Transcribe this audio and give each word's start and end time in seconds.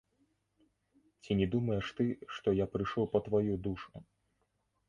Ці 1.27 1.31
не 1.43 1.47
думаеш 1.55 1.85
ты, 1.99 2.05
што 2.39 2.57
я 2.63 2.67
прыйшоў 2.77 3.05
па 3.13 3.19
тваю 3.29 3.53
душу? 3.69 3.93